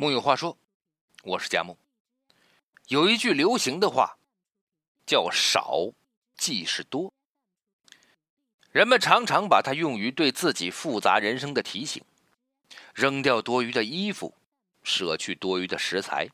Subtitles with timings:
[0.00, 0.56] 木有话说，
[1.24, 1.76] 我是佳木。
[2.86, 4.16] 有一句流行的话，
[5.04, 5.92] 叫“少
[6.36, 7.12] 即是多”。
[8.70, 12.00] 人们常常把它用于对自己复杂人生的提醒：
[12.94, 14.36] 扔掉多余的衣服，
[14.84, 16.28] 舍去多余的食材。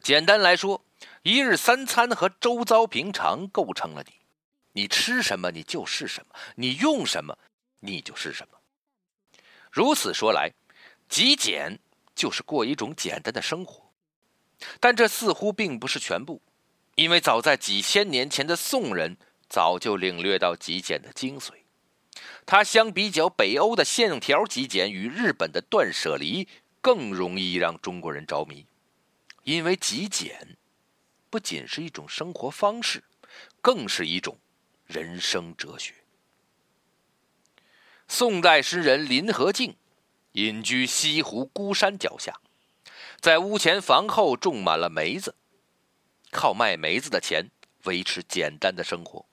[0.00, 0.82] 简单来说，
[1.20, 4.14] 一日三餐和周遭平常构成了你。
[4.72, 7.36] 你吃什么，你就是什么；你用什么，
[7.80, 8.58] 你就是什么。
[9.70, 10.50] 如此说来，
[11.10, 11.78] 极简。
[12.16, 13.92] 就是过一种简单的生活，
[14.80, 16.40] 但这似乎并不是全部，
[16.94, 21.50] 因为早在几千年前的宋人早就领略到极简的精髓。
[22.46, 26.48] 它相比较北欧的线条极简与日本的断舍离，
[26.80, 28.64] 更容易让中国人着迷，
[29.42, 30.56] 因为极简
[31.28, 33.04] 不仅是一种生活方式，
[33.60, 34.38] 更是一种
[34.86, 35.92] 人生哲学。
[38.08, 39.76] 宋代诗人林和靖。
[40.36, 42.38] 隐居西湖孤山脚下，
[43.22, 45.34] 在屋前房后种满了梅子，
[46.30, 47.48] 靠卖梅子的钱
[47.84, 49.24] 维持简单的生活。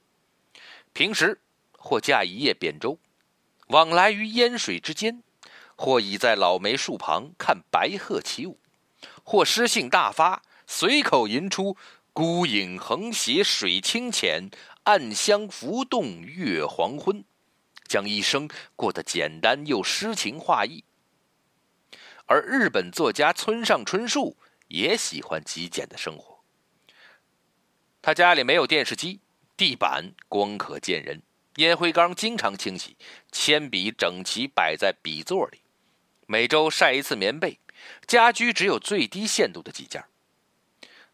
[0.93, 1.41] 平时
[1.73, 2.97] 或驾一叶扁舟，
[3.67, 5.21] 往来于烟水之间；
[5.75, 8.55] 或倚在老梅树旁看白鹤起舞；
[9.25, 11.75] 或诗兴大发，随口吟出
[12.13, 14.49] “孤影横斜水清浅，
[14.83, 17.25] 暗香浮动月黄昏”，
[17.89, 20.81] 将一生过得简单又诗情画意。
[22.33, 24.35] 而日本作家村上春树
[24.67, 26.39] 也喜欢极简的生活。
[28.01, 29.19] 他家里没有电视机，
[29.55, 31.21] 地板光可见人，
[31.57, 32.97] 烟灰缸经常清洗，
[33.31, 35.59] 铅笔整齐摆在笔座里，
[36.25, 37.59] 每周晒一次棉被，
[38.07, 40.03] 家居只有最低限度的几件。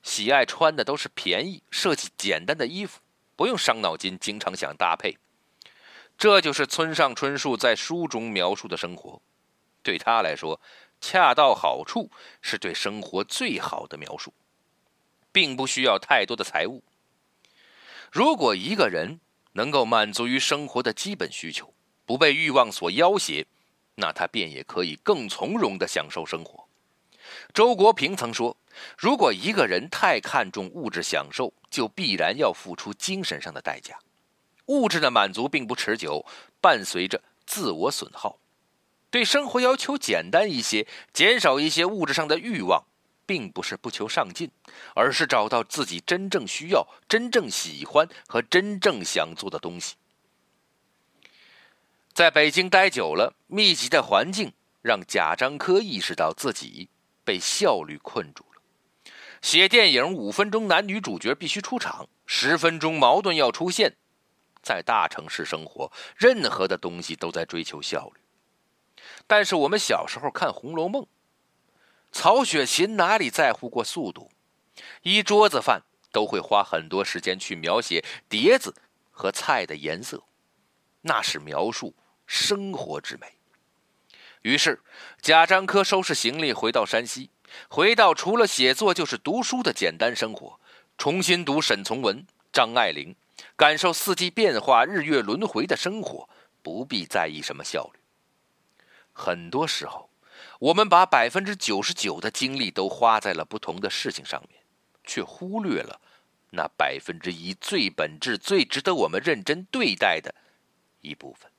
[0.02, 3.02] 喜爱穿的都是便宜、设计简单的衣服，
[3.36, 5.18] 不用伤脑筋，经常想搭配。
[6.18, 9.22] 这就是村上春树在书中描述的生活，
[9.84, 10.62] 对他来说。
[11.02, 12.10] 恰到好处
[12.42, 14.34] 是对生活最好的描述，
[15.32, 16.84] 并不需要太多的财物。
[18.12, 19.20] 如果一个人
[19.54, 21.74] 能够满足于生活的基本需求，
[22.06, 23.46] 不被欲望所要挟，
[23.96, 26.68] 那他便也可以更从容的享受生活。
[27.54, 28.58] 周国平曾说
[28.98, 34.00] ：“如果一个人太看重物质享受，就必然要付出精神上的代价。
[34.66, 36.26] 物质的满足并不持久，
[36.60, 38.40] 伴随着自我损耗。”
[39.12, 42.84] 对生活要求简单一些，减少一些物质上的欲望，
[43.26, 44.52] 并不是不求上进，
[44.96, 49.96] 而是找到自己真正需要、真正喜欢和真正想做的东西。
[52.14, 56.90] 在北京待久了，密集的环境让贾樟柯意识到自己
[57.24, 58.62] 被效率困住了。
[59.42, 63.96] 写电影五分钟，男女主角必须出场，十分钟矛盾要出现。
[64.62, 68.20] 在大城市生活，任何的东西都在追求效率。
[69.30, 71.04] 但是我们小时候看《红楼梦》，
[72.12, 74.32] 曹雪芹哪里在乎过速度？
[75.04, 78.74] 一桌子饭都会花很多时间去描写碟子
[79.12, 80.24] 和菜的颜色，
[81.02, 81.94] 那是描述
[82.26, 83.28] 生活之美。
[84.42, 84.82] 于是，
[85.22, 87.30] 贾樟柯收拾行李回到山西，
[87.68, 90.60] 回到除了写作就是读书的简单生活，
[90.98, 93.16] 重新读沈从文、张爱玲，
[93.56, 96.28] 感受四季变化、日月轮回的生活，
[96.64, 97.99] 不必在意什么效率。
[99.20, 100.10] 很多时候，
[100.60, 104.62] 我们把百分之九十九的精力都花在了不同的事情上面，
[105.04, 106.00] 却忽略了
[106.52, 110.34] 那百分之一最本质、最值得我们认真对待的
[111.02, 111.52] 一部分。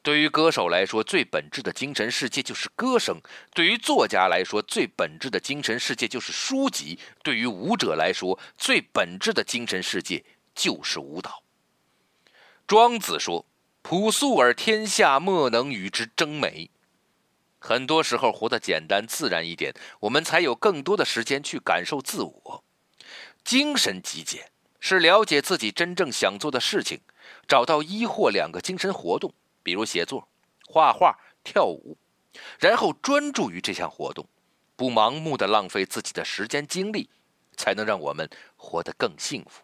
[0.00, 3.16] 对于歌手来说，最本质的精神世界就是歌声；
[3.52, 11.42] 对于作家来说，最本质的精神世界就是书籍；对于舞者来说，最本质的精神世界就是舞蹈。
[12.68, 13.44] 庄子说。
[13.82, 16.70] 朴素而天下莫能与之争美。
[17.58, 22.64] 很多时候，活得简单自然一点，我们才有更多的时间去感受自我。
[23.44, 27.00] 精神极简是了解自己真正想做的事情，
[27.48, 30.28] 找到一或两个精神活动，比如写作、
[30.66, 31.96] 画画、跳舞，
[32.58, 34.26] 然后专注于这项活动，
[34.76, 37.10] 不盲目的浪费自己的时间精力，
[37.56, 39.62] 才能让我们活得更幸福。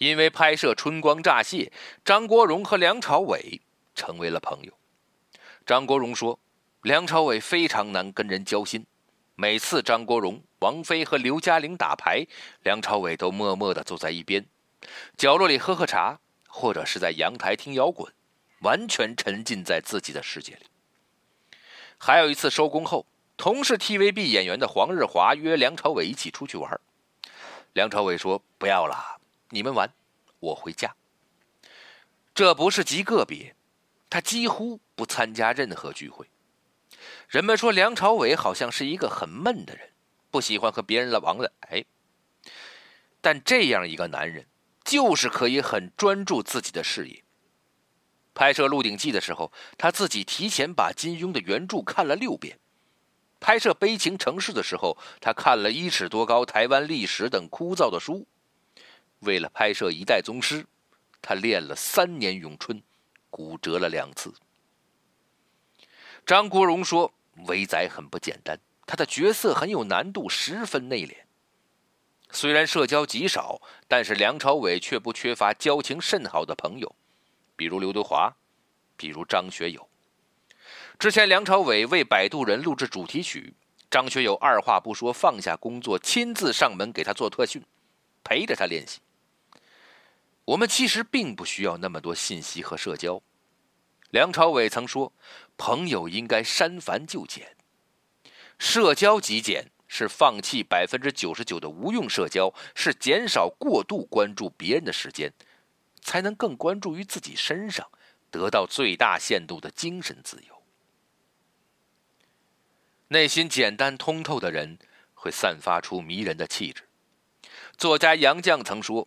[0.00, 1.64] 因为拍摄《春光乍泄》，
[2.02, 3.60] 张国荣和梁朝伟
[3.94, 4.72] 成为了朋友。
[5.66, 6.40] 张国荣说
[6.80, 8.86] ：“梁朝伟非常难跟人交心，
[9.36, 12.26] 每次张国荣、王菲和刘嘉玲打牌，
[12.62, 14.46] 梁朝伟都默默地坐在一边，
[15.18, 16.18] 角落里喝喝茶，
[16.48, 18.10] 或者是在阳台听摇滚，
[18.62, 20.62] 完全沉浸在自己的世界里。”
[22.00, 23.04] 还有一次收工后，
[23.36, 26.80] 同是 TVB 演员的黄日华约梁朝伟一起出去玩，
[27.74, 29.18] 梁朝伟说：“不要了。”
[29.50, 29.92] 你们玩，
[30.38, 30.94] 我回家。
[32.34, 33.54] 这不是极个别，
[34.08, 36.26] 他几乎不参加任何聚会。
[37.28, 39.90] 人们说梁朝伟好像是一个很闷的人，
[40.30, 41.84] 不喜欢和别人来往来。
[43.20, 44.46] 但这样一个男人，
[44.84, 47.22] 就是可以很专注自己的事业。
[48.32, 52.56] 拍摄《鹿鼎记》的时候，他自己提前把金庸的原著看了六遍；
[53.40, 58.26] 拍摄《悲情城市》的时候，他看了一尺多高台湾历史等枯燥的书。
[59.20, 60.62] 为了拍摄《一代宗师》，
[61.20, 62.82] 他练了三年咏春，
[63.28, 64.32] 骨折了两次。
[66.24, 67.12] 张国荣说
[67.48, 71.14] ：“伟仔很不简单，他的角色很有难度，十分内敛。
[72.30, 76.94] 虽然社交极少，但是梁朝伟却不缺乏交情甚好的朋友，
[77.56, 78.34] 比如刘德华，
[78.96, 79.88] 比如张学友。
[80.98, 83.54] 之前梁朝伟为《摆渡人》录制主题曲，
[83.90, 87.62] 张学友二话不说放下工作，亲自上门给他做特训，
[88.22, 89.00] 陪着他练习。
[90.50, 93.22] 我们其实并不需要那么多信息和社交。”
[94.10, 95.12] 梁朝伟曾说
[95.56, 97.56] ：“朋友应该删繁就简，
[98.58, 105.32] 社交极简是放弃百分之九十九的无用社交，是减少过度关注别人的时间，
[106.00, 107.88] 才能更关注于自己身上，
[108.32, 110.62] 得到最大限度的精神自由。
[113.06, 114.78] 内心简单通透的人，
[115.14, 116.88] 会散发出迷人的气质。”
[117.78, 119.06] 作家杨绛曾说：“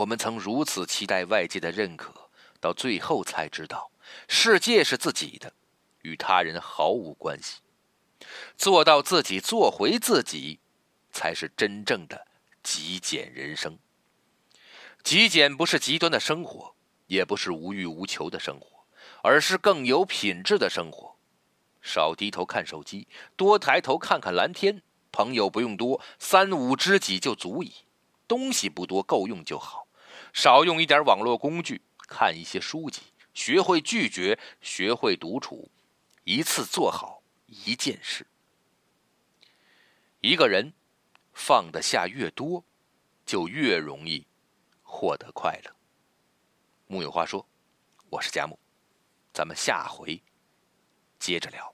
[0.00, 3.90] 我们曾如此期待外界的认可，到最后才知道。”
[4.28, 5.52] 世界是自己的，
[6.02, 7.60] 与他人毫无关系。
[8.56, 10.58] 做到自己，做回自己，
[11.12, 12.26] 才是真正的
[12.62, 13.78] 极简人生。
[15.02, 16.74] 极简不是极端的生活，
[17.06, 18.86] 也不是无欲无求的生活，
[19.22, 21.14] 而是更有品质的生活。
[21.82, 23.06] 少低头看手机，
[23.36, 24.82] 多抬头看看蓝天。
[25.12, 27.72] 朋友不用多，三五知己就足矣。
[28.26, 29.86] 东西不多，够用就好。
[30.32, 33.02] 少用一点网络工具，看一些书籍。
[33.32, 35.70] 学会拒绝，学会独处，
[36.24, 38.26] 一次做好一件事。
[40.20, 40.72] 一个人
[41.32, 42.64] 放得下越多，
[43.24, 44.26] 就越容易
[44.82, 45.74] 获得快乐。
[46.88, 47.46] 木有话说，
[48.10, 48.58] 我是佳木，
[49.32, 50.20] 咱们下回
[51.20, 51.72] 接着聊。